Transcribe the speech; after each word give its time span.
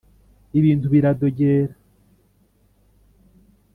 Ibintu 0.59 0.85
biradogera 0.93 1.73